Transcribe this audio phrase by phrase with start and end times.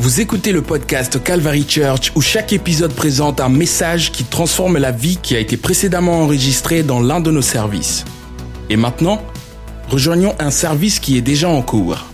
[0.00, 4.92] Vous écoutez le podcast Calvary Church où chaque épisode présente un message qui transforme la
[4.92, 8.06] vie qui a été précédemment enregistrée dans l'un de nos services.
[8.70, 9.20] Et maintenant,
[9.90, 12.06] rejoignons un service qui est déjà en cours.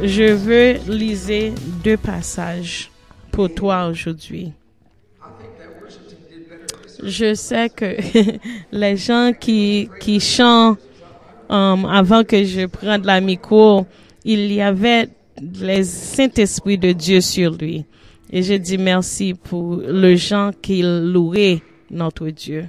[0.00, 2.88] Je veux liser deux passages
[3.32, 4.52] pour toi aujourd'hui.
[7.02, 7.96] Je sais que
[8.70, 10.78] les gens qui, qui chantent
[11.48, 13.86] um, avant que je prenne la micro,
[14.24, 15.08] il y avait
[15.60, 17.84] les Saint-Esprit de Dieu sur lui.
[18.30, 22.66] Et je dis merci pour le gens qui louaient notre Dieu.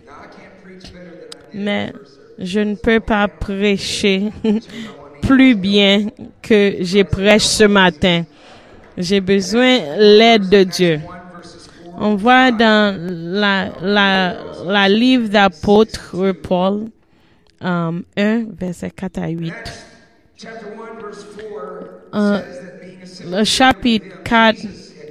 [1.53, 1.91] Mais
[2.37, 4.31] je ne peux pas prêcher
[5.21, 6.07] plus bien
[6.41, 8.23] que j'ai prêché ce matin.
[8.97, 11.01] J'ai besoin de l'aide de Dieu.
[11.97, 16.85] On voit dans la, la, la livre d'apôtre Paul,
[17.61, 18.01] 1,
[18.57, 19.53] verset 4 à 8.
[22.13, 22.39] Euh,
[23.31, 24.57] le chapitre 4,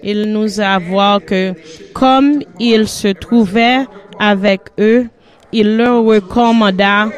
[0.02, 1.52] il nous a voir que
[1.92, 3.84] comme il se trouvait
[4.18, 5.06] avec eux,
[5.52, 7.10] il leur recommanda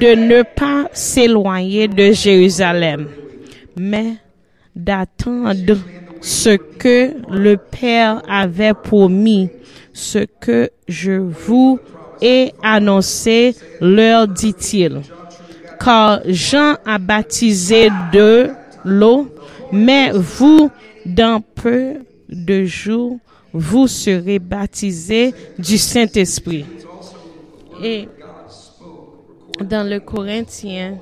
[0.00, 3.08] de ne pas s'éloigner de Jérusalem,
[3.76, 4.16] mais
[4.76, 5.76] d'attendre
[6.20, 9.48] ce que le Père avait promis,
[9.92, 11.80] ce que je vous
[12.20, 15.02] ai annoncé, leur dit-il.
[15.80, 18.50] Car Jean a baptisé de
[18.84, 19.28] l'eau,
[19.72, 20.70] mais vous,
[21.06, 21.94] dans peu
[22.28, 23.18] de jours,
[23.52, 26.66] vous serez baptisés du Saint-Esprit.
[27.82, 28.08] Et
[29.60, 30.98] dans le Corinthien,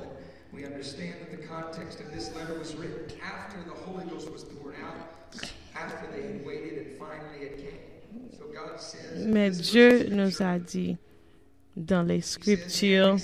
[9.27, 10.97] mais Dieu nous a dit
[11.77, 13.17] dans les Scriptures,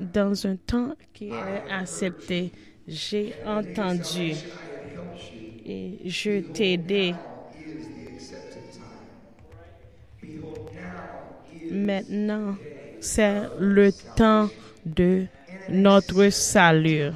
[0.00, 2.50] dans un temps qui est accepté,
[2.88, 4.34] j'ai entendu
[5.66, 7.14] et je t'ai aidé.
[11.70, 12.56] Maintenant,
[13.00, 14.48] c'est le temps
[14.84, 15.26] de
[15.68, 17.12] notre salut.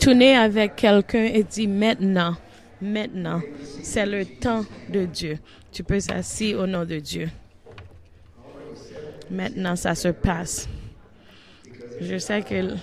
[0.00, 2.36] Tournez avec quelqu'un et dis maintenant,
[2.80, 3.40] maintenant,
[3.82, 5.38] c'est le temps de Dieu.
[5.72, 7.28] Tu peux s'asseoir au nom de Dieu.
[9.30, 10.68] Maintenant, ça se passe.
[12.00, 12.74] Je sais que...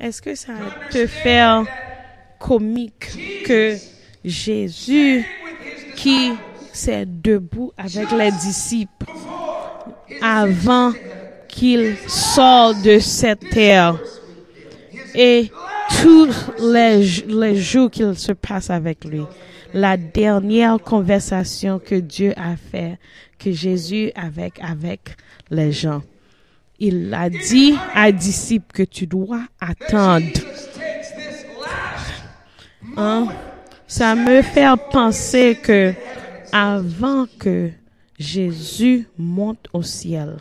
[0.00, 0.54] Est-ce que ça
[0.90, 1.46] te fait
[2.38, 3.76] comique que
[4.24, 5.24] Jésus
[5.96, 6.32] qui
[6.72, 9.06] s'est debout avec les disciples
[10.20, 10.92] avant
[11.54, 13.96] qu'il sorte de cette terre
[15.14, 15.50] et
[16.02, 16.28] tous
[16.60, 19.22] les, les jours qu'il se passe avec lui,
[19.72, 22.98] la dernière conversation que Dieu a fait,
[23.38, 25.16] que Jésus avec avec
[25.50, 26.02] les gens,
[26.80, 30.26] il a dit à disciples que tu dois attendre.
[32.96, 33.28] Hein?
[33.86, 35.92] Ça me fait penser que
[36.52, 37.70] avant que
[38.18, 40.36] Jésus monte au ciel,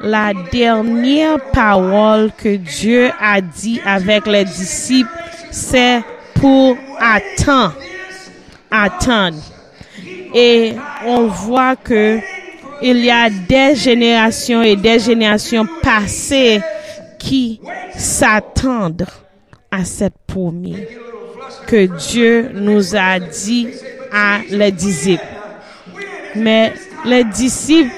[0.00, 5.10] la dernière parole que Dieu a dit avec les disciples,
[5.50, 6.02] c'est
[6.34, 7.76] pour attendre.
[8.70, 9.38] Attendre.
[10.34, 10.74] Et
[11.04, 12.18] on voit que
[12.82, 16.60] il y a des générations et des générations passées
[17.18, 17.60] qui
[17.94, 19.06] s'attendent
[19.70, 20.88] à cette promesse
[21.66, 23.68] que Dieu nous a dit
[24.12, 25.39] à les disciples.
[26.34, 26.72] Mais
[27.04, 27.90] les disciples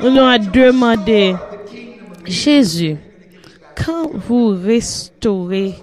[0.00, 1.34] ont demandé,
[2.26, 2.96] Jésus,
[3.74, 5.74] quand vous restaurez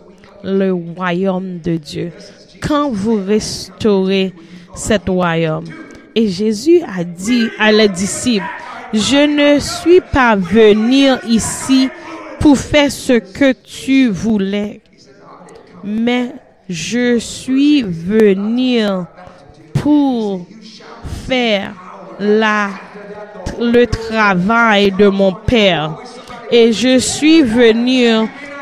[0.44, 2.11] le royaume de Dieu,
[2.61, 4.33] quand vous restaurez
[4.75, 5.65] cet royaume,
[6.15, 8.45] et Jésus a dit à les disciples,
[8.94, 11.89] je ne suis pas venu ici
[12.39, 14.81] pour faire ce que tu voulais,
[15.83, 16.31] mais
[16.69, 18.81] je suis venu
[19.73, 20.45] pour
[21.27, 21.73] faire
[22.19, 22.69] la,
[23.60, 25.92] le travail de mon Père.
[26.52, 28.08] Et je suis venu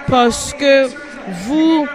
[0.09, 0.87] parce que
[1.45, 1.85] vous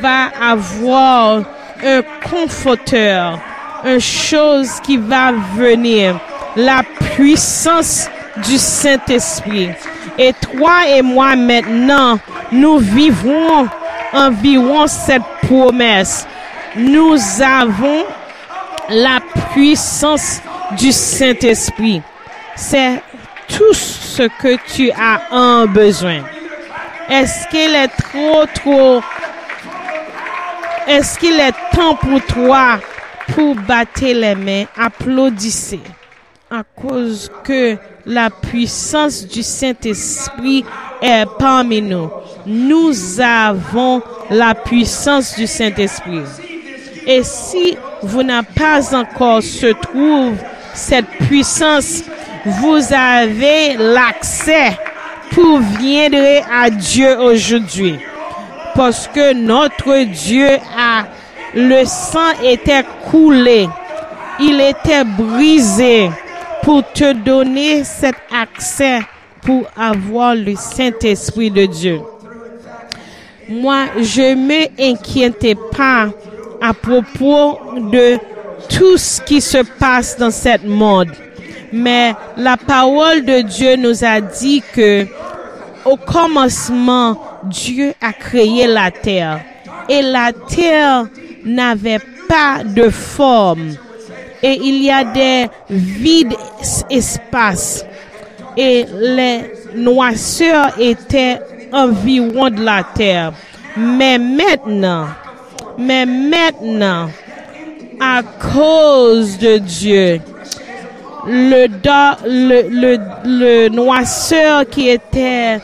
[0.00, 1.42] va avoir
[1.84, 3.38] un conforteur,
[3.84, 6.18] une chose qui va venir,
[6.56, 6.82] la
[7.14, 8.08] puissance
[8.46, 9.70] du Saint-Esprit.
[10.18, 12.18] Et toi et moi maintenant,
[12.50, 13.68] nous vivons
[14.12, 16.26] environ cette promesse.
[16.76, 18.04] Nous avons
[18.88, 19.20] la
[19.52, 20.40] puissance
[20.72, 22.02] du Saint-Esprit.
[22.56, 23.02] C'est
[23.48, 26.22] tout ce que tu as un besoin.
[27.10, 29.02] Est-ce qu'il est trop, trop...
[30.86, 32.78] Est-ce qu'il est temps pour toi
[33.32, 35.80] pour battre les mains, applaudissez
[36.50, 37.76] à cause que
[38.06, 40.64] la puissance du Saint-Esprit
[41.00, 42.10] est parmi nous.
[42.46, 46.22] Nous avons la puissance du Saint-Esprit.
[47.06, 50.36] Et si vous n'avez pas encore se trouve
[50.74, 52.02] cette puissance,
[52.44, 54.76] vous avez l'accès
[55.30, 57.98] pour venir à Dieu aujourd'hui.
[58.74, 61.04] Parce que notre Dieu a
[61.54, 63.68] le sang était coulé.
[64.40, 66.10] Il était brisé
[66.62, 69.00] pour te donner cet accès
[69.42, 72.00] pour avoir le Saint-Esprit de Dieu.
[73.48, 76.08] Moi, je me inquiétais pas
[76.60, 77.60] à propos
[77.92, 78.18] de
[78.68, 81.12] tout ce qui se passe dans cette monde.
[81.72, 85.06] Mais la parole de Dieu nous a dit que
[85.84, 89.40] au commencement, Dieu a créé la terre.
[89.88, 91.06] Et la terre
[91.44, 93.72] n'avait pas de forme.
[94.42, 96.36] Et il y a des vides
[96.90, 97.84] espaces.
[98.56, 101.40] Et les noisseurs étaient
[101.72, 103.32] environ de la terre.
[103.76, 105.06] Mais maintenant,
[105.76, 107.08] mais maintenant,
[108.04, 110.20] à cause de Dieu,
[111.26, 111.68] le,
[113.68, 115.58] noisseur qui était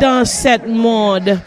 [0.00, 1.38] dans cette monde,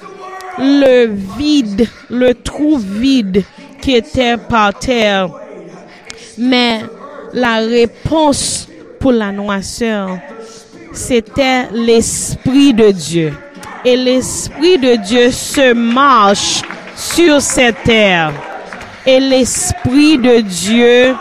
[0.60, 1.07] le
[1.38, 3.44] vide, le trou vide
[3.81, 5.30] qui était par terre.
[6.38, 6.81] Mais
[7.33, 8.68] la réponse
[9.00, 10.19] pour la noisseur,
[10.94, 13.33] c'était l'Esprit de Dieu.
[13.83, 16.62] Et l'Esprit de Dieu se marche
[16.95, 18.31] sur cette terre.
[19.05, 21.15] Et l'Esprit de Dieu,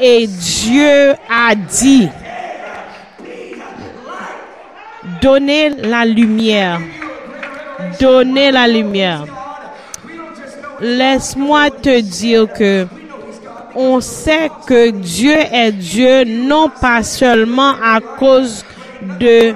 [0.00, 2.08] et Dieu a dit,
[5.20, 6.80] donnez la lumière
[8.00, 9.24] donner la lumière.
[10.80, 12.86] Laisse-moi te dire que
[13.74, 18.64] on sait que Dieu est Dieu non pas seulement à cause
[19.20, 19.54] de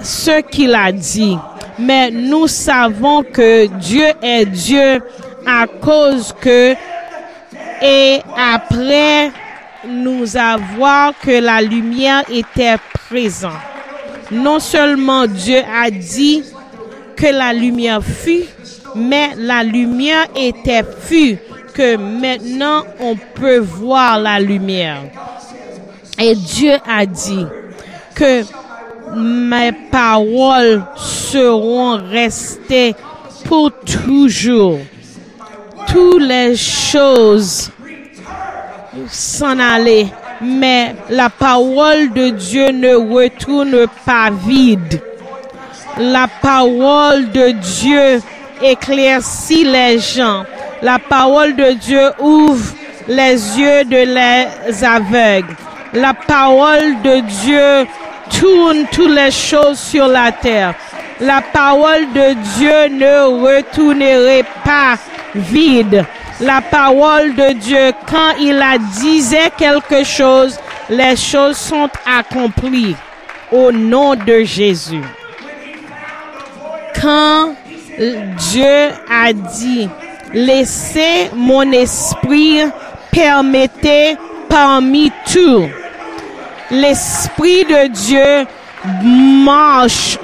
[0.00, 1.36] ce qu'il a dit,
[1.78, 5.00] mais nous savons que Dieu est Dieu
[5.48, 6.74] à cause que
[7.80, 9.30] et après
[9.86, 12.76] nous avons que la lumière était
[13.08, 13.52] présente.
[14.30, 16.42] Non seulement Dieu a dit
[17.16, 18.44] que la lumière fut,
[18.94, 21.38] mais la lumière était fut,
[21.72, 25.04] que maintenant on peut voir la lumière.
[26.18, 27.46] Et Dieu a dit
[28.14, 28.42] que
[29.16, 32.94] mes paroles seront restées
[33.44, 34.78] pour toujours.
[35.92, 37.70] Toutes les choses
[39.08, 40.06] s'en aller,
[40.40, 45.00] mais la parole de Dieu ne retourne pas vide
[45.98, 48.20] la parole de Dieu
[48.62, 50.44] éclaircit les gens.
[50.82, 52.72] La parole de Dieu ouvre
[53.08, 55.56] les yeux de les aveugles.
[55.94, 57.86] La parole de Dieu
[58.38, 60.74] tourne toutes les choses sur la terre.
[61.20, 64.96] La parole de Dieu ne retournerait pas
[65.34, 66.04] vide.
[66.40, 70.58] La parole de Dieu, quand il a disait quelque chose,
[70.88, 72.96] les choses sont accomplies
[73.50, 75.02] au nom de Jésus
[77.00, 77.54] quand
[77.98, 79.88] Dieu a dit,
[80.32, 82.60] laissez mon esprit
[83.10, 84.16] permettez
[84.48, 85.68] parmi tout.
[86.70, 88.46] L'esprit de Dieu
[89.44, 90.18] marche,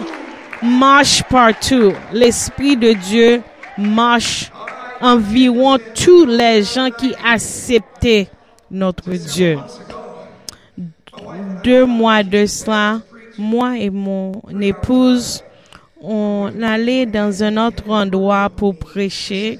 [0.62, 1.92] marche partout.
[2.12, 3.42] L'esprit de Dieu
[3.78, 4.50] marche
[5.04, 8.26] environ tous les gens qui acceptaient
[8.70, 9.58] notre Dieu.
[11.62, 13.00] Deux mois de cela,
[13.36, 15.42] moi et mon épouse,
[16.00, 19.58] on allait dans un autre endroit pour prêcher.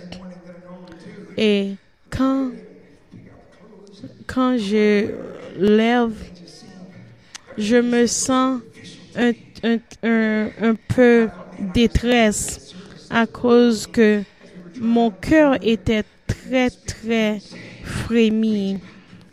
[1.36, 1.72] Et
[2.08, 2.48] quand,
[4.26, 5.10] quand je
[5.58, 6.12] lève,
[7.58, 8.60] je me sens
[9.14, 9.32] un,
[9.62, 11.28] un, un, un peu
[11.74, 12.74] détresse
[13.10, 14.22] à cause que
[14.80, 17.40] mon cœur était très, très
[17.84, 18.78] frémi.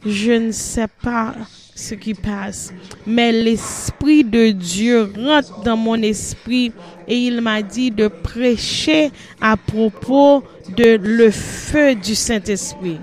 [0.06, 1.36] Je ne sais pas
[1.76, 2.74] ce qui passe.
[3.06, 6.72] Mais l'Esprit de Dieu rentre dans mon esprit
[7.08, 10.44] et il m'a dit de prêcher à propos
[10.76, 13.00] de le feu du Saint-Esprit.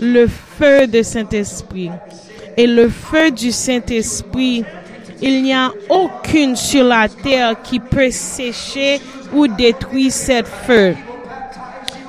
[0.00, 1.90] le feu de Saint-Esprit.
[2.56, 4.64] Et le feu du Saint-Esprit,
[5.20, 9.00] il n'y a aucune sur la terre qui peut sécher
[9.32, 10.94] ou détruire cette feu.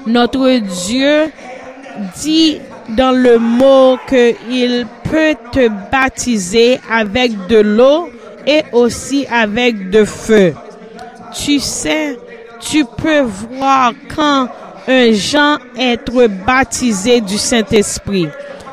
[0.08, 1.32] Notre Dieu
[2.22, 8.10] dit dans le mot qu'il peut te baptiser avec de l'eau
[8.46, 10.54] et aussi avec de feu.
[11.34, 12.18] Tu sais,
[12.60, 14.48] tu peux voir quand
[14.88, 18.28] un Jean être baptisé du Saint-Esprit.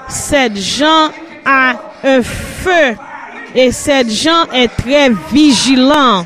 [0.09, 1.11] Cette Jean
[1.45, 2.97] a un feu
[3.55, 6.25] et cette Jean est très vigilant.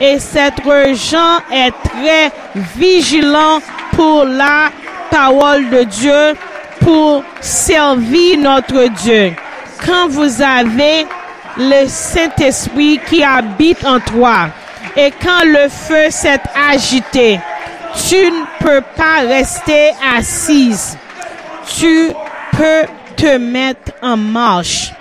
[0.00, 2.30] Et cette Jean est très
[2.76, 3.60] vigilant
[3.94, 4.70] pour la
[5.10, 6.34] parole de Dieu,
[6.80, 9.32] pour servir notre Dieu.
[9.84, 11.06] Quand vous avez
[11.56, 14.48] le Saint-Esprit qui habite en toi
[14.96, 17.40] et quand le feu s'est agité,
[18.08, 20.96] tu ne peux pas rester assise.
[21.78, 22.10] Tu
[22.52, 22.86] peux
[23.16, 24.92] te mettre en marche.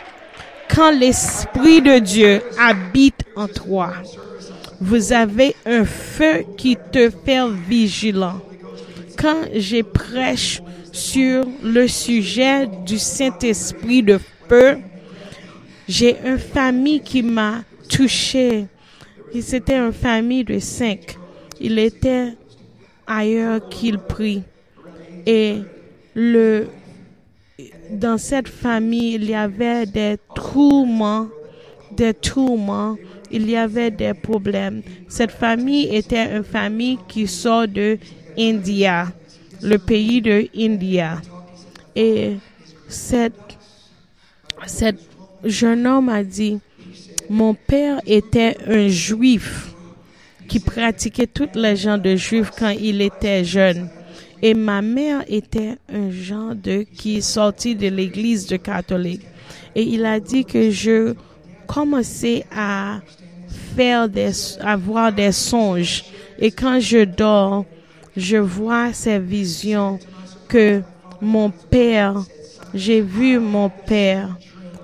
[0.74, 3.94] Quand l'Esprit de Dieu habite en toi,
[4.82, 8.42] vous avez un feu qui te fait vigilant.
[9.18, 14.78] Quand j'ai prêche sur le sujet du Saint-Esprit de feu,
[15.88, 18.66] j'ai une famille qui m'a touché.
[19.42, 21.18] C'était une famille de cinq.
[21.60, 22.34] Il était
[23.08, 24.44] ailleurs qu'il prie.
[25.26, 25.58] Et
[26.14, 26.68] le,
[27.92, 31.28] dans cette famille, il y avait des tourments,
[31.92, 32.98] des tourments,
[33.32, 34.82] il y avait des problèmes.
[35.08, 37.98] Cette famille était une famille qui sort de
[38.38, 39.08] India,
[39.62, 41.22] le pays de India.
[41.96, 42.34] Et
[42.88, 43.34] cette,
[44.66, 45.02] cette
[45.44, 46.60] jeune homme a dit,
[47.30, 49.74] mon père était un juif
[50.48, 53.90] qui pratiquait toutes les gens de juifs quand il était jeune.
[54.42, 59.22] Et ma mère était un genre de qui sortit de l'église de catholique.
[59.74, 61.16] Et il a dit que je
[61.66, 63.00] commençais à
[63.76, 66.04] faire des, avoir des songes.
[66.38, 67.66] Et quand je dors,
[68.16, 70.00] je vois ces visions
[70.48, 70.82] que
[71.22, 72.24] mon père,
[72.74, 74.38] j'ai vu mon père,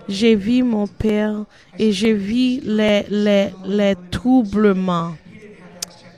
[0.07, 1.45] j'ai vu mon père
[1.77, 5.15] et j'ai vu les, les, les troublements.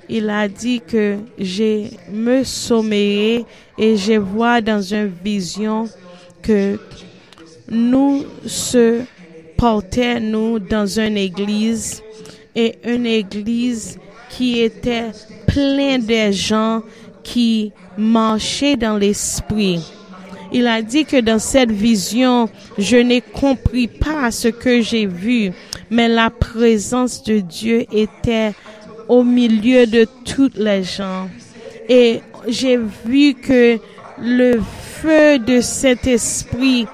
[0.07, 3.45] Il a dit que je me sommeillais
[3.77, 5.87] et je vois dans une vision
[6.41, 6.77] que
[7.69, 9.03] nous se
[9.61, 12.01] portions nous dans une église
[12.55, 13.99] et une église
[14.31, 15.11] qui était
[15.45, 16.81] pleine de gens
[17.23, 19.81] qui marchaient dans l'esprit.
[20.53, 25.51] Il a dit que dans cette vision, je n'ai compris pas ce que j'ai vu,
[25.89, 28.53] mais la présence de Dieu était
[29.07, 31.29] au milieu de toutes les gens.
[31.87, 33.79] Et j'ai vu que
[34.19, 34.61] le
[35.01, 36.85] feu de cet esprit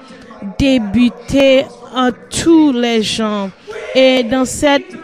[0.58, 3.50] débutait en tous les gens.
[3.94, 4.96] Et dans cette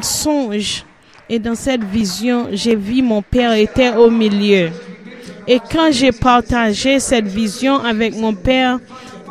[0.00, 0.84] songe
[1.32, 4.70] et dans cette vision, j'ai vu mon père était au milieu.
[5.46, 8.80] Et quand j'ai partagé cette vision avec mon père,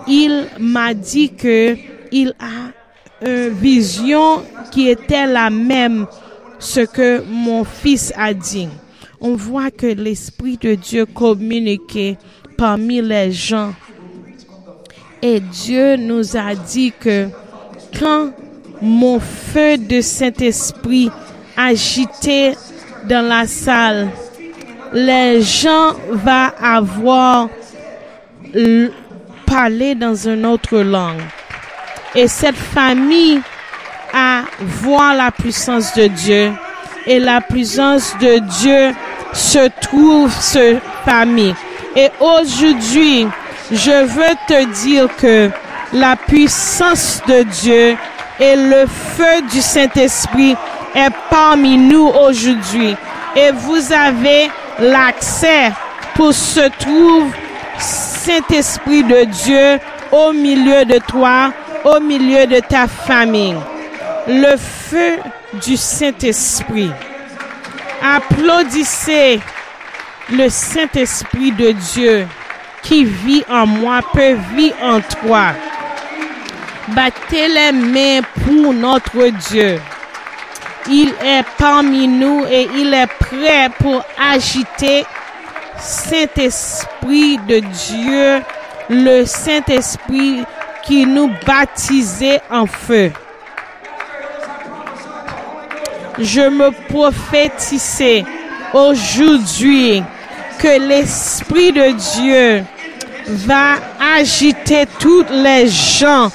[0.07, 1.75] il m'a dit que
[2.13, 4.41] il a une vision
[4.71, 6.07] qui était la même
[6.57, 8.69] ce que mon fils a dit.
[9.19, 12.17] On voit que l'Esprit de Dieu communiquait
[12.57, 13.73] parmi les gens.
[15.21, 17.27] Et Dieu nous a dit que
[17.99, 18.31] quand
[18.81, 21.11] mon feu de Saint-Esprit
[21.59, 22.55] agitait
[23.05, 24.09] dans la salle,
[24.93, 27.49] les gens vont avoir
[29.45, 31.21] parlé dans une autre langue.
[32.15, 33.41] Et cette famille
[34.13, 36.51] à voir la puissance de Dieu.
[37.05, 38.95] Et la puissance de Dieu
[39.33, 41.55] se trouve sur famille.
[41.95, 43.27] Et aujourd'hui,
[43.71, 45.49] je veux te dire que
[45.93, 47.97] la puissance de Dieu
[48.39, 50.55] et le feu du Saint-Esprit
[50.95, 52.95] est parmi nous aujourd'hui.
[53.35, 55.71] Et vous avez l'accès
[56.15, 57.31] pour se trouver
[57.77, 59.79] Saint-Esprit de Dieu
[60.11, 61.51] au milieu de toi,
[61.85, 63.55] au milieu de ta famille
[64.29, 65.17] le feu
[65.65, 66.91] du Saint-Esprit.
[68.01, 69.39] Applaudissez
[70.31, 72.27] le Saint-Esprit de Dieu
[72.83, 75.47] qui vit en moi, peut vivre en toi.
[76.89, 79.79] Battez les mains pour notre Dieu.
[80.89, 85.05] Il est parmi nous et il est prêt pour agiter
[85.79, 88.41] Saint-Esprit de Dieu,
[88.89, 90.43] le Saint-Esprit
[90.83, 93.11] qui nous baptisait en feu
[96.21, 98.25] je me prophétisais
[98.73, 100.03] aujourd'hui
[100.59, 102.63] que l'Esprit de Dieu
[103.27, 103.75] va
[104.17, 106.29] agiter toutes les gens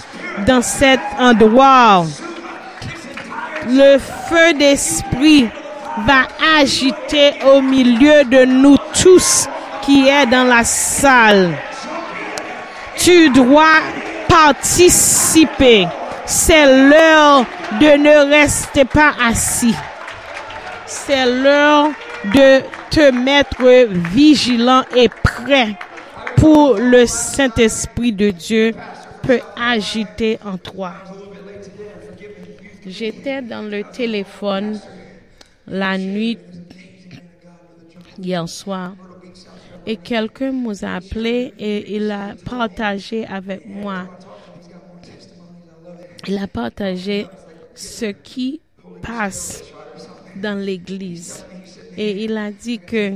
[0.47, 2.07] dans cet endroit.
[3.69, 5.49] Le feu d'esprit
[6.07, 6.27] va
[6.59, 9.49] agiter au milieu de nous tous
[9.83, 11.57] qui est dans la salle.
[12.97, 13.81] Tu dois
[14.29, 15.87] participer.
[16.27, 17.45] C'est l'heure
[17.81, 19.75] de ne rester pas assis.
[20.87, 21.89] C'est l'heure
[22.25, 23.63] de te mettre
[24.13, 25.77] vigilant et prêt
[26.37, 28.75] pour le Saint-Esprit de Dieu
[29.23, 30.93] peut agiter en toi.
[32.87, 34.79] J'étais dans le téléphone
[35.67, 36.39] la nuit
[38.19, 38.95] hier soir
[39.87, 44.07] et quelqu'un nous a appelé et il a partagé avec moi.
[46.27, 47.27] Il a partagé
[47.75, 48.61] ce qui
[49.01, 49.63] passe
[50.37, 51.45] dans l'église
[51.97, 53.15] et il a dit que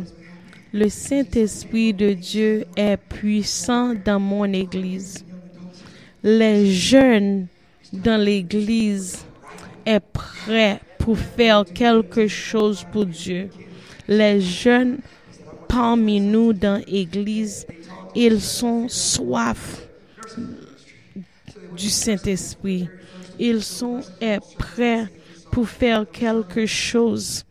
[0.72, 5.24] le Saint-Esprit de Dieu est puissant dans mon église.
[6.22, 7.46] Les jeunes
[7.92, 9.24] dans l'église
[9.88, 13.48] est prêt pour faire quelque chose pour Dieu.
[14.06, 14.98] Les jeunes
[15.66, 17.66] parmi nous dans l'église,
[18.14, 19.88] ils sont soif
[21.74, 22.88] du Saint-Esprit.
[23.38, 25.06] Ils sont est prêts
[25.50, 27.44] pour faire quelque chose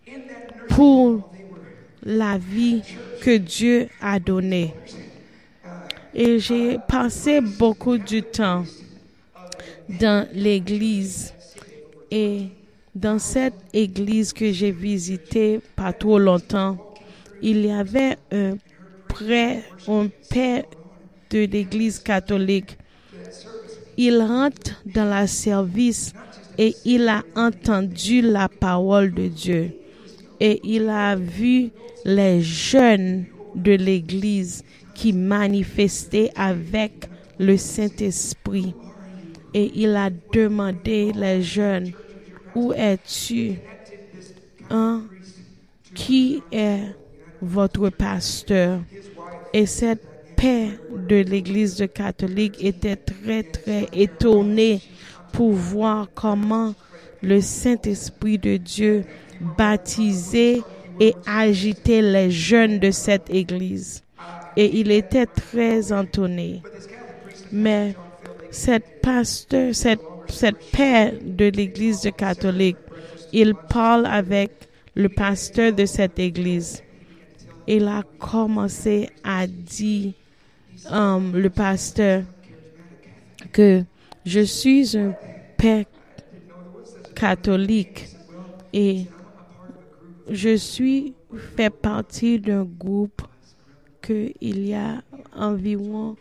[0.69, 1.31] pour
[2.03, 2.83] la vie
[3.21, 4.75] que Dieu a donnée.
[6.13, 8.63] Et j'ai passé beaucoup de temps
[9.89, 11.33] dans l'église
[12.11, 12.47] et
[12.95, 16.77] dans cette église que j'ai visitée pas trop longtemps,
[17.41, 18.57] il y avait un
[19.07, 20.63] prêtre, un père
[21.29, 22.77] de l'église catholique.
[23.97, 26.13] Il rentre dans la service
[26.57, 29.71] et il a entendu la parole de Dieu.
[30.39, 31.69] Et il a vu
[32.05, 38.73] les jeunes de l'église qui manifestaient avec le Saint-Esprit.
[39.57, 41.91] Et il a demandé les jeunes,
[42.53, 43.55] où es-tu?
[45.95, 46.81] Qui est
[47.41, 48.81] votre pasteur?
[49.51, 50.03] Et cette
[50.35, 50.69] paix
[51.09, 54.79] de l'église catholique était très, très étonnée
[55.33, 56.75] pour voir comment
[57.23, 59.05] le Saint-Esprit de Dieu
[59.57, 60.61] baptisait
[60.99, 64.03] et agitait les jeunes de cette église.
[64.55, 66.61] Et il était très entonné.
[67.51, 67.95] Mais
[68.57, 72.77] cette pasteur, cette, cette père de l'église catholique,
[73.31, 74.51] il parle avec
[74.95, 76.81] le pasteur de cette église.
[77.67, 80.13] Il a commencé à dire,
[80.89, 82.23] um, le pasteur,
[83.51, 83.83] que
[84.25, 85.13] je suis un
[85.55, 85.85] père
[87.15, 88.07] catholique
[88.73, 89.05] et
[90.29, 91.13] je suis
[91.55, 93.21] fait partie d'un groupe
[94.01, 95.01] que il y a
[95.35, 96.15] environ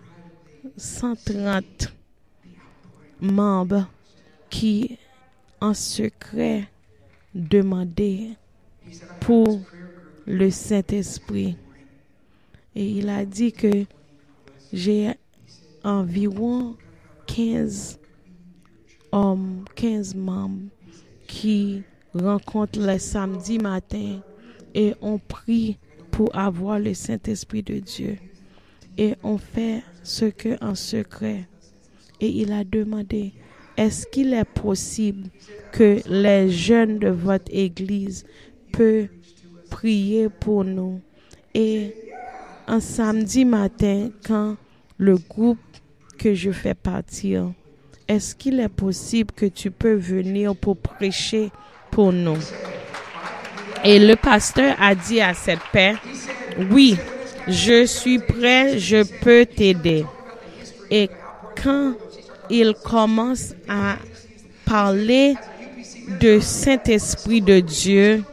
[0.77, 1.96] 130
[3.21, 3.89] membres
[4.51, 4.99] qui
[5.61, 6.69] en secret
[7.35, 8.31] demandaient
[9.21, 9.61] pour
[10.27, 11.57] le Saint-Esprit.
[12.75, 13.85] Et il a dit que
[14.73, 15.13] j'ai
[15.83, 16.77] environ
[17.27, 17.99] 15
[19.13, 20.69] hommes, 15 membres
[21.27, 21.83] qui
[22.15, 24.21] rencontrent le samedi matin
[24.75, 25.79] et on prie
[26.11, 28.19] pour avoir le Saint-Esprit de Dieu.
[28.99, 31.49] Et on fait ce que en secret.
[32.21, 33.33] Et il a demandé,
[33.77, 35.29] est-ce qu'il est possible
[35.73, 38.25] que les jeunes de votre église
[38.73, 39.09] peuvent
[39.71, 41.01] prier pour nous?
[41.55, 41.95] Et
[42.67, 44.57] un samedi matin, quand
[44.99, 45.59] le groupe
[46.19, 47.53] que je fais partir,
[48.09, 51.51] est-ce qu'il est possible que tu peux venir pour prêcher
[51.91, 52.39] pour nous?
[53.85, 55.95] Et le pasteur a dit à cette paix,
[56.71, 56.97] oui,
[57.47, 60.05] je suis prêt, je peux t'aider.
[60.91, 61.11] Et
[61.63, 61.95] quand
[62.51, 63.97] il commence à
[64.65, 65.35] parler
[66.21, 68.25] de Saint-Esprit de Dieu,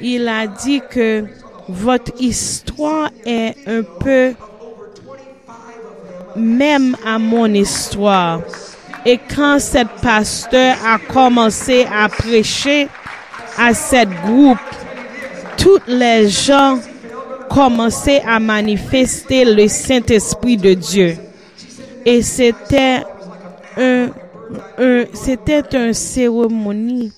[0.00, 1.24] il a dit que
[1.68, 4.34] votre histoire est un peu
[6.36, 8.40] même à mon histoire.
[9.04, 12.88] Et quand cette pasteur a commencé à prêcher
[13.58, 14.58] à cette groupe,
[15.56, 16.78] toutes les gens
[17.50, 21.16] commençaient à manifester le Saint-Esprit de Dieu.
[22.04, 23.02] Et c'était
[23.76, 24.10] un,
[25.12, 27.12] c'était une cérémonie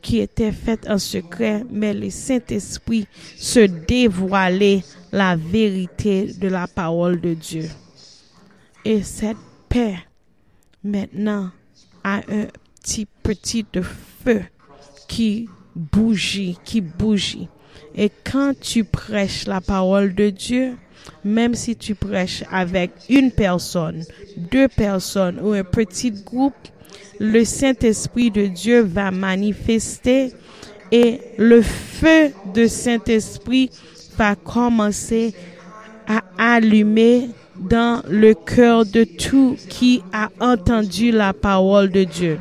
[0.00, 7.20] qui était faite en secret, mais le Saint-Esprit se dévoilait la vérité de la parole
[7.20, 7.68] de Dieu.
[8.84, 9.36] Et cette
[9.68, 9.96] paix,
[10.84, 11.50] maintenant,
[12.04, 12.46] a un
[12.80, 13.66] petit, petit
[14.24, 14.42] feu
[15.08, 17.48] qui bougie, qui bougie.
[17.94, 20.76] Et quand tu prêches la parole de Dieu,
[21.24, 24.04] Même si tu prêches avec une personne,
[24.36, 26.54] deux personnes ou un petit groupe,
[27.18, 30.32] le Saint-Esprit de Dieu va manifester
[30.90, 33.70] et le feu de Saint-Esprit
[34.16, 35.34] va commencer
[36.06, 36.22] à
[36.54, 42.38] allumer dans le cœur de tout qui a entendu la parole de Dieu.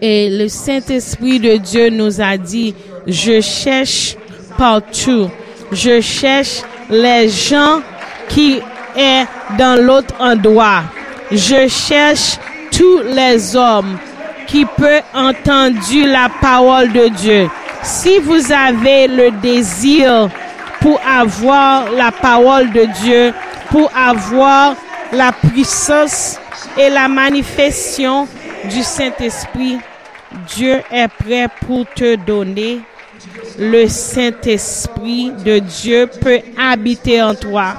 [0.00, 2.74] Et le Saint-Esprit de Dieu nous a dit,
[3.06, 4.16] je cherche
[4.56, 5.28] partout,
[5.72, 7.80] je cherche les gens
[8.28, 8.60] qui
[8.96, 9.24] est
[9.58, 10.82] dans l'autre endroit.
[11.30, 12.38] Je cherche
[12.70, 13.98] tous les hommes
[14.46, 15.76] qui peuvent entendre
[16.06, 17.50] la parole de Dieu.
[17.82, 20.28] Si vous avez le désir
[20.80, 23.32] pour avoir la parole de Dieu,
[23.70, 24.74] pour avoir
[25.12, 26.38] la puissance
[26.76, 28.26] et la manifestation
[28.70, 29.78] du Saint-Esprit,
[30.54, 32.80] Dieu est prêt pour te donner.
[33.58, 37.74] Le Saint-Esprit de Dieu peut habiter en toi.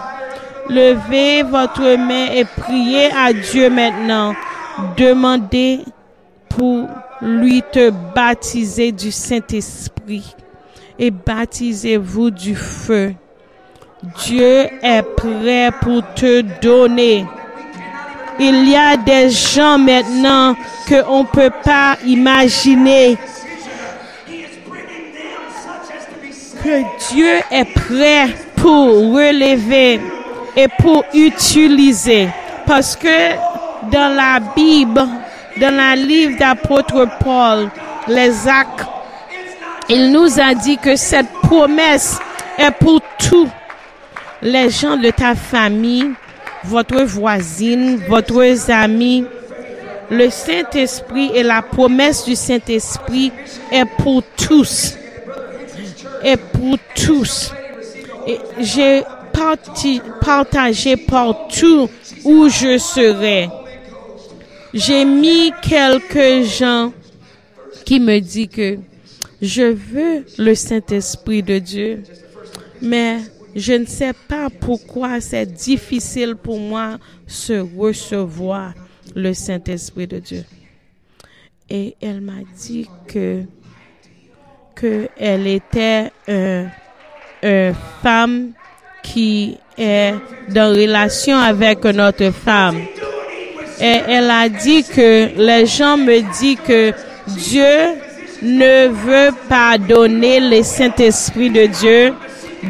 [0.69, 4.35] Levez votre main et priez à Dieu maintenant.
[4.97, 5.79] Demandez
[6.49, 6.87] pour
[7.21, 10.35] lui te baptiser du Saint-Esprit
[10.97, 13.13] et baptisez-vous du feu.
[14.25, 17.25] Dieu est prêt pour te donner.
[18.39, 20.55] Il y a des gens maintenant
[20.87, 23.17] que on peut pas imaginer
[26.63, 29.99] que Dieu est prêt pour relever
[30.55, 32.29] et pour utiliser.
[32.65, 33.33] Parce que
[33.91, 35.01] dans la Bible,
[35.59, 37.69] dans le livre d'apôtre Paul,
[38.07, 38.85] les actes,
[39.89, 42.19] il nous a dit que cette promesse
[42.57, 43.49] est pour tous
[44.41, 46.11] les gens de ta famille,
[46.63, 49.25] votre voisine, votre ami.
[50.11, 53.31] Le Saint-Esprit et la promesse du Saint-Esprit
[53.71, 54.98] est pour tous.
[56.23, 57.51] Et pour tous.
[58.59, 59.03] J'ai
[60.21, 61.89] partagé partout
[62.23, 63.49] où je serai.
[64.73, 66.93] J'ai mis quelques gens
[67.85, 68.77] qui me disent que
[69.41, 72.03] je veux le Saint-Esprit de Dieu,
[72.81, 73.19] mais
[73.55, 76.97] je ne sais pas pourquoi c'est difficile pour moi
[77.47, 78.73] de recevoir
[79.15, 80.43] le Saint-Esprit de Dieu.
[81.69, 83.43] Et elle m'a dit que
[84.79, 86.69] que elle était une
[87.41, 88.51] une femme
[89.01, 90.13] qui est
[90.49, 92.81] dans relation avec notre femme.
[93.79, 96.91] Et elle a dit que les gens me disent que
[97.27, 97.95] Dieu
[98.41, 102.13] ne veut pas donner le Saint-Esprit de Dieu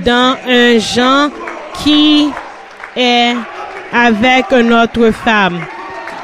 [0.06, 1.30] dans un genre
[1.84, 2.30] qui
[2.96, 3.34] est
[3.92, 5.60] avec notre femme.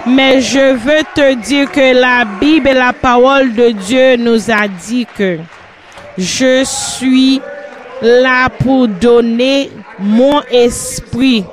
[0.08, 4.68] Mais je veux te dire que la Bible et la parole de Dieu nous a
[4.68, 5.40] dit que
[6.18, 7.42] je suis
[8.02, 11.44] là pour donner mon esprit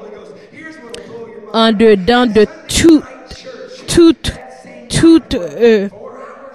[1.52, 3.02] en dedans de toute,
[3.86, 4.32] toute,
[4.88, 5.88] toute euh,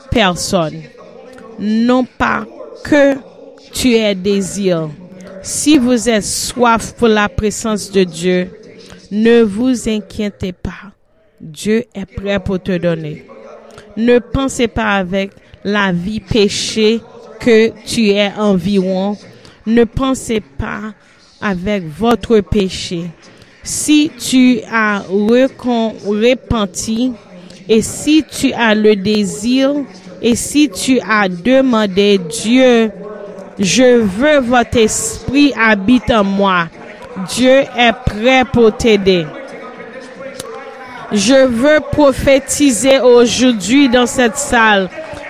[0.10, 0.82] personne.
[1.60, 2.46] Non pas
[2.84, 3.16] que
[3.74, 4.90] tu aies désir.
[5.42, 8.50] Si vous êtes soif pour la présence de Dieu,
[9.12, 10.92] ne vous inquiétez pas.
[11.40, 13.26] Dieu est prêt pour te donner.
[13.96, 15.32] Ne pensez pas avec
[15.64, 17.02] la vie péchée
[17.40, 19.18] que tu es environ.
[19.66, 20.94] Ne pensez pas
[21.42, 23.06] avec votre péché.
[23.64, 27.14] Si tu as repenti
[27.68, 29.74] et si tu as le désir
[30.22, 32.92] et si tu as demandé Dieu,
[33.60, 36.70] je veux votre esprit habite en moi.
[37.36, 39.26] Dieu est prêt pour t'aider.
[41.12, 44.90] Je veux prophétiser aujourd'hui dans cette salle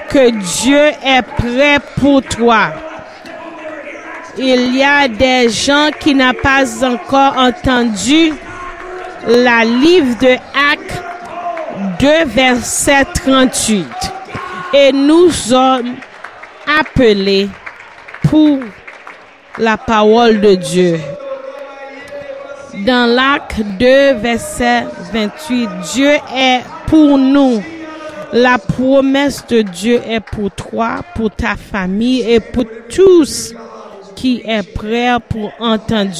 [0.09, 2.71] que Dieu est prêt pour toi.
[4.37, 8.33] Il y a des gens qui n'ont pas encore entendu
[9.27, 10.35] la livre de
[10.71, 11.03] Actes
[11.99, 13.85] 2, verset 38.
[14.73, 15.95] Et nous sommes
[16.79, 17.49] appelés
[18.29, 18.59] pour
[19.57, 20.99] la parole de Dieu.
[22.85, 27.63] Dans l'acte 2, verset 28, Dieu est pour nous.
[28.33, 33.53] La promesse de Dieu est pour toi, pour ta famille et pour tous
[34.15, 36.11] qui est prêt pour entendre.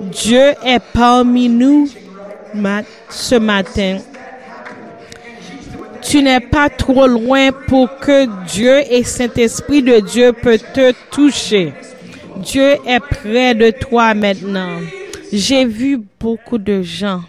[0.00, 1.88] Dieu est parmi nous
[3.10, 3.98] ce matin.
[6.00, 11.72] Tu n'es pas trop loin pour que Dieu et Saint-Esprit de Dieu peut te toucher.
[12.36, 14.78] Dieu est près de toi maintenant.
[15.32, 17.22] J'ai vu beaucoup de gens.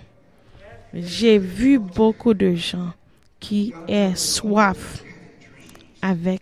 [0.94, 2.94] J'ai vu beaucoup de gens
[3.40, 5.04] qui est soif
[6.02, 6.42] avec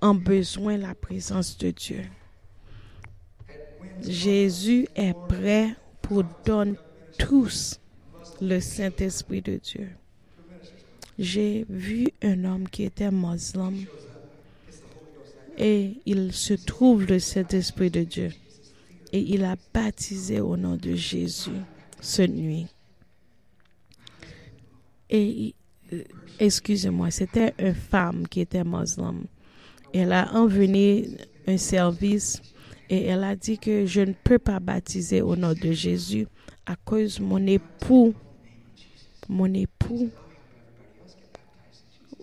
[0.00, 2.02] un besoin la présence de Dieu.
[4.02, 6.76] Jésus est prêt pour donner
[7.18, 7.78] tous
[8.40, 9.90] le Saint-Esprit de Dieu.
[11.18, 13.72] J'ai vu un homme qui était musulman
[15.58, 18.30] et il se trouve le Saint-Esprit de Dieu
[19.12, 21.50] et il a baptisé au nom de Jésus
[22.00, 22.66] cette nuit.
[25.10, 25.54] Et
[26.38, 29.24] excusez-moi, c'était une femme qui était musulmane.
[29.92, 31.04] Elle a envenu
[31.46, 32.40] un service
[32.88, 36.26] et elle a dit que je ne peux pas baptiser au nom de Jésus
[36.66, 38.14] à cause mon époux,
[39.28, 40.10] mon époux,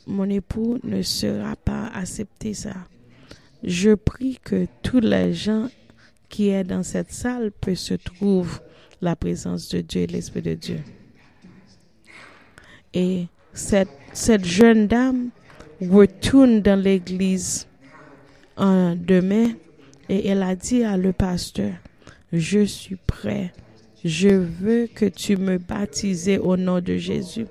[0.06, 2.76] mon époux ne sera pas accepté ça.
[3.64, 5.68] Je prie que tous les gens
[6.30, 8.52] qui est dans cette salle peut se trouver
[9.02, 10.80] la présence de Dieu et l'Esprit de Dieu.
[12.94, 13.28] Et
[13.58, 15.30] cette, jeune dame
[15.82, 17.68] retourne dans l'église
[18.56, 19.52] un demain
[20.10, 21.74] et elle a dit à le pasteur,
[22.32, 23.52] je suis prêt.
[24.06, 27.48] Je veux que tu me baptises au nom de Jésus.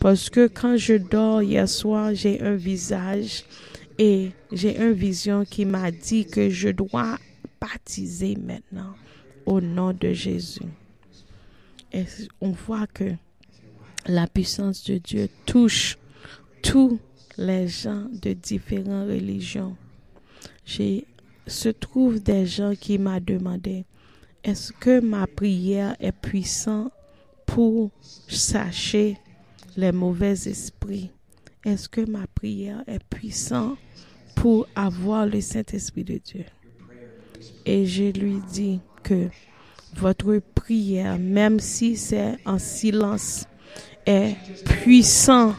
[0.00, 3.44] Parce que quand je dors hier soir, j'ai un visage
[3.98, 7.18] et j'ai une vision qui m'a dit que je dois
[7.60, 8.94] baptiser maintenant
[9.46, 10.62] au nom de Jésus.
[11.92, 12.04] Et
[12.40, 13.12] on voit que
[14.06, 15.98] la puissance de Dieu touche
[16.62, 16.98] tous
[17.38, 19.76] les gens de différentes religions.
[20.64, 21.06] J'ai
[21.46, 23.84] se trouve des gens qui m'ont demandé
[24.44, 26.92] est-ce que ma prière est puissante
[27.46, 27.90] pour
[28.28, 29.18] sacher
[29.76, 31.10] les mauvais esprits?
[31.64, 33.78] Est-ce que ma prière est puissante
[34.34, 36.44] pour avoir le Saint-Esprit de Dieu?
[37.64, 39.28] Et je lui dis que
[39.94, 43.46] votre prière, même si c'est en silence,
[44.06, 45.54] est puissant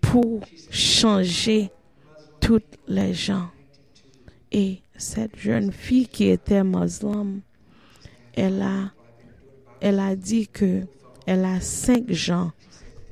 [0.00, 1.70] pour changer
[2.40, 3.48] toutes les gens.
[4.50, 7.40] Et cette jeune fille qui était musulmane,
[8.34, 8.90] elle a,
[9.80, 10.82] elle a dit que
[11.26, 12.50] elle a cinq gens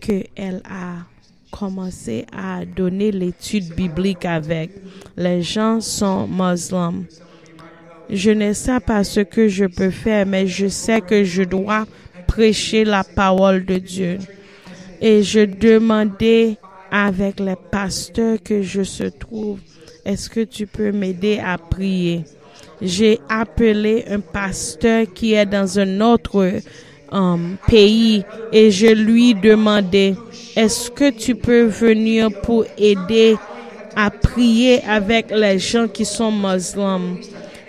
[0.01, 1.07] que elle a
[1.51, 4.71] commencé à donner l'étude biblique avec.
[5.17, 7.05] Les gens sont musulmans.
[8.09, 11.87] Je ne sais pas ce que je peux faire, mais je sais que je dois
[12.27, 14.19] prêcher la parole de Dieu.
[15.01, 16.57] Et je demandais
[16.91, 19.59] avec les pasteurs que je se trouve,
[20.05, 22.25] est-ce que tu peux m'aider à prier?
[22.83, 26.61] J'ai appelé un pasteur qui est dans un autre
[27.13, 30.15] um, pays et je lui demandais,
[30.57, 33.37] est-ce que tu peux venir pour aider
[33.97, 37.17] à prier avec les gens qui sont musulmans?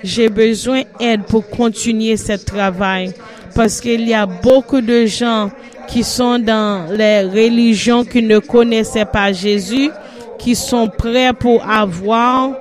[0.04, 3.14] J'ai besoin d'aide pour continuer ce travail
[3.54, 5.52] parce qu'il y a beaucoup de gens
[5.88, 9.90] qui sont dans les religions qui ne connaissaient pas Jésus,
[10.38, 12.52] qui sont prêts pour avoir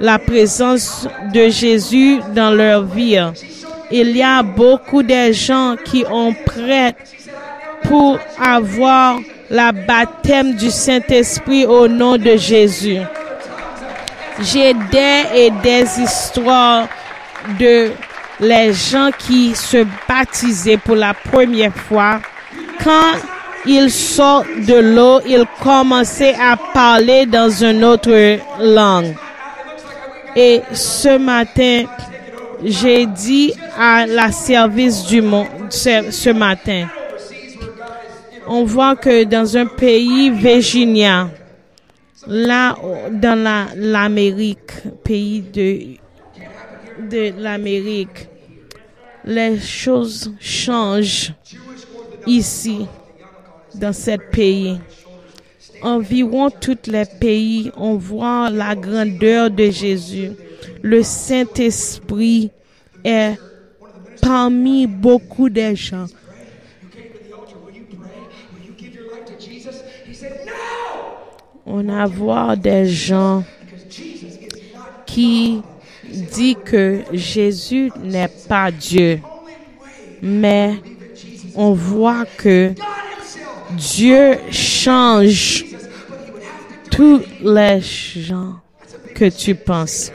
[0.00, 3.18] la présence de Jésus dans leur vie.
[3.90, 6.94] Il y a beaucoup de gens qui ont prêt
[7.84, 9.18] pour avoir
[9.50, 12.98] la baptême du Saint-Esprit au nom de Jésus.
[14.40, 16.86] J'ai des et des histoires
[17.58, 17.90] de
[18.40, 22.20] les gens qui se baptisaient pour la première fois.
[22.82, 23.16] Quand
[23.66, 29.14] ils sortent de l'eau, ils commençaient à parler dans une autre langue.
[30.34, 31.84] Et ce matin,
[32.64, 36.86] j'ai dit à la service du monde, ce, matin,
[38.46, 41.28] on voit que dans un pays Virginia,
[42.26, 42.76] là,
[43.10, 44.72] dans la, l'Amérique,
[45.04, 45.42] pays
[47.00, 48.28] de l'Amérique,
[49.24, 51.32] les choses changent
[52.26, 52.86] ici,
[53.74, 54.78] dans ce pays.
[55.82, 60.32] Environ tous les pays, on voit la grandeur de Jésus.
[60.82, 62.50] Le Saint-Esprit
[63.02, 63.34] est
[64.20, 66.06] parmi beaucoup de gens.
[71.64, 73.44] On a voir des gens
[75.06, 75.62] qui
[76.04, 79.20] disent que Jésus n'est pas Dieu,
[80.20, 80.74] mais
[81.54, 82.72] on voit que
[83.72, 85.64] Dieu change
[86.90, 88.54] tous les gens
[89.14, 90.12] que tu penses.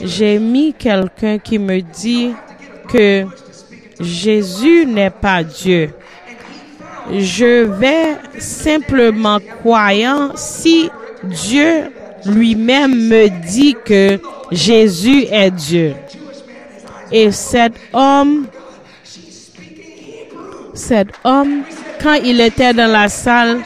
[0.00, 2.32] J'ai mis quelqu'un qui me dit
[2.88, 3.24] que
[4.00, 5.90] Jésus n'est pas Dieu.
[7.12, 10.90] Je vais simplement croyant si
[11.22, 11.90] Dieu
[12.26, 14.18] lui-même me dit que
[14.50, 15.94] Jésus est Dieu.
[17.12, 18.46] Et cet homme,
[20.74, 21.62] cet homme,
[22.02, 23.60] quand il était dans la salle,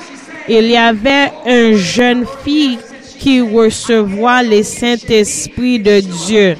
[0.48, 2.78] il y avait une jeune fille
[3.18, 6.56] qui recevait le Saint-Esprit de Dieu.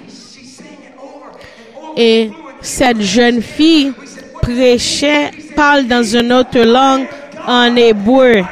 [1.97, 2.31] Et
[2.61, 3.93] cette jeune fille
[4.43, 7.07] prêchait, parle dans une autre langue
[7.47, 8.43] en hébreu.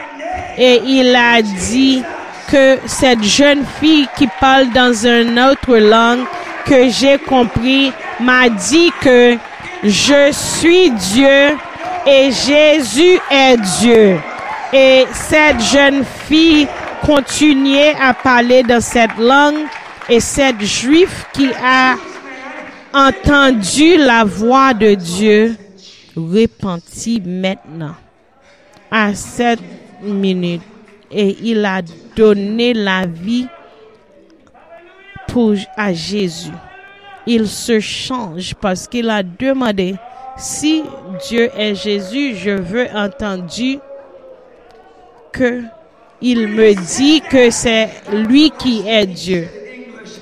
[0.59, 2.03] Et il a dit
[2.51, 6.25] que cette jeune fille qui parle dans une autre langue
[6.65, 9.37] que j'ai compris m'a dit que
[9.85, 11.57] je suis Dieu
[12.07, 14.19] et Jésus est Dieu.
[14.73, 16.69] Et cette jeune fille
[17.05, 19.67] continuait à parler dans cette langue
[20.09, 21.97] et cette juif qui a
[22.93, 25.57] entendu la voix de Dieu
[26.17, 27.95] repentit maintenant
[28.91, 29.61] à cette
[30.03, 30.63] minute
[31.11, 31.83] et il a
[32.17, 33.47] donné la vie
[35.29, 36.51] pour, à Jésus.
[37.27, 39.97] Il se change parce qu'il a demandé
[40.37, 40.83] si
[41.29, 43.79] Dieu est Jésus, je veux entendu
[45.33, 45.63] que
[46.21, 49.49] il me dit que c'est lui qui est Dieu.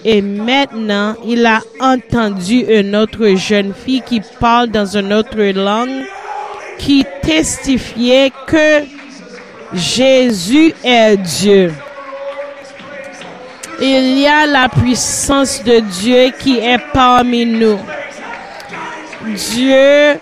[0.05, 6.05] Et maintenant, il a entendu une autre jeune fille qui parle dans une autre langue,
[6.79, 8.83] qui testifiait que
[9.73, 11.73] Jésus est Dieu.
[13.81, 17.79] Il y a la puissance de Dieu qui est parmi nous.
[19.33, 20.19] Dieu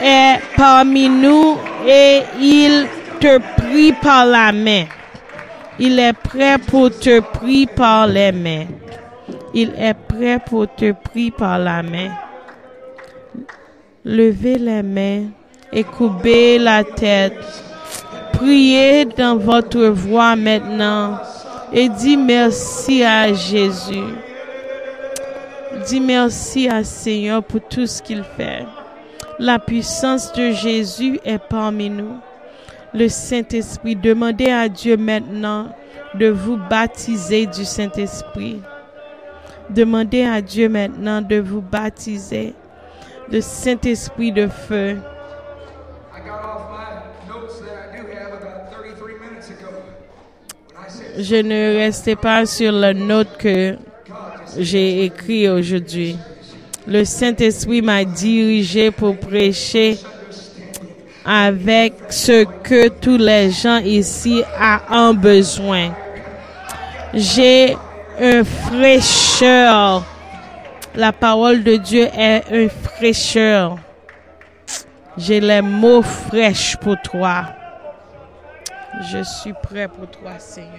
[0.00, 2.86] est parmi nous et il
[3.20, 4.84] te prie par la main.
[5.78, 8.66] Il est prêt pour te prier par les mains.
[9.54, 12.10] Il est prêt pour te prier par la main.
[14.04, 15.26] Levez les mains
[15.72, 17.38] et coupez la tête.
[18.32, 21.18] Priez dans votre voix maintenant
[21.72, 24.12] et dis merci à Jésus.
[25.86, 28.64] Dis merci à Seigneur pour tout ce qu'il fait.
[29.38, 32.16] La puissance de Jésus est parmi nous.
[32.94, 35.68] Le Saint-Esprit, demandez à Dieu maintenant
[36.14, 38.62] de vous baptiser du Saint-Esprit.
[39.68, 42.54] Demandez à Dieu maintenant de vous baptiser
[43.30, 44.96] de Saint-Esprit de feu.
[46.14, 50.88] I got off my notes that I do have about 33 minutes ago when I
[50.88, 53.76] said, Je ne restais pas sur la note que
[54.58, 56.16] j'ai écrit aujourd'hui.
[56.86, 59.98] Le Saint-Esprit m'a dirigé pour prêcher
[61.24, 64.42] avec ce que tous les gens ici
[64.90, 65.94] ont besoin.
[67.14, 67.76] J'ai
[68.20, 70.04] une fraîcheur.
[70.94, 73.78] La parole de Dieu est une fraîcheur.
[75.16, 77.46] J'ai les mots fraîches pour toi.
[79.10, 80.70] Je suis prêt pour toi, Seigneur.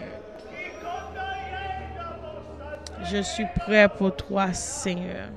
[3.11, 5.29] Je suis prêt pour toi, Seigneur.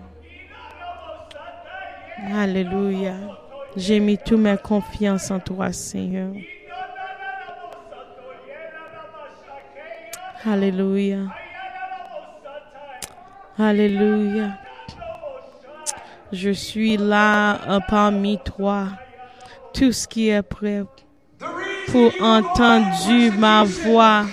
[2.35, 3.15] Alléluia.
[3.77, 6.33] J'ai mis toute ma confiance en toi, Seigneur.
[10.47, 11.19] Alléluia.
[13.59, 14.59] Alléluia.
[16.33, 18.87] Je suis là euh, parmi toi.
[19.75, 20.85] Tout ce qui est prêt
[21.91, 24.25] pour entendre ma voix.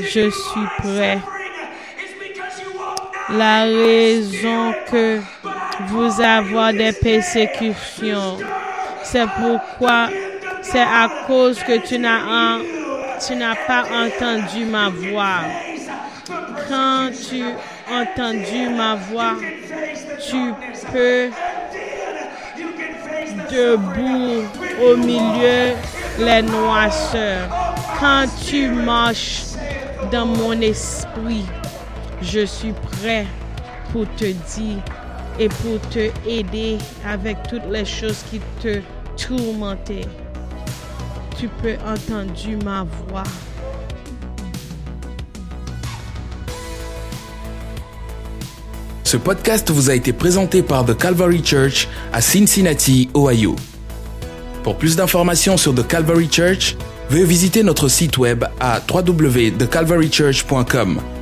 [0.00, 1.18] Je suis prêt.
[3.32, 5.20] La raison que
[5.88, 8.36] vous avez des persécutions,
[9.02, 10.08] c'est pourquoi,
[10.60, 15.40] c'est à cause que tu n'as, pas entendu ma voix.
[16.68, 19.36] Quand tu as entendu ma voix,
[20.28, 20.52] tu
[20.92, 21.30] peux
[23.50, 24.44] debout
[24.82, 25.74] au milieu
[26.18, 27.48] les noirceurs.
[27.98, 29.42] Quand tu marches
[30.10, 31.46] dans mon esprit,
[32.22, 33.26] je suis prêt
[33.92, 34.82] pour te dire
[35.38, 38.80] et pour te aider avec toutes les choses qui te
[39.16, 40.08] tourmentaient.
[41.38, 42.32] Tu peux entendre
[42.64, 43.22] ma voix.
[49.04, 53.56] Ce podcast vous a été présenté par The Calvary Church à Cincinnati, Ohio.
[54.62, 56.76] Pour plus d'informations sur The Calvary Church,
[57.10, 61.21] veuillez visiter notre site web à www.thecalvarychurch.com.